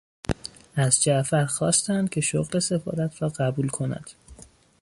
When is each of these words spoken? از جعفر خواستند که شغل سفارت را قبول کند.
از 0.75 1.03
جعفر 1.03 1.45
خواستند 1.45 2.09
که 2.09 2.21
شغل 2.21 2.59
سفارت 2.59 3.21
را 3.21 3.29
قبول 3.29 3.67
کند. 3.69 4.09